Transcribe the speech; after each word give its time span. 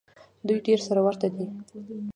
دوی 0.47 0.59
ډېر 0.67 0.79
سره 0.87 0.99
ورته 1.03 1.27
دي. 1.35 1.45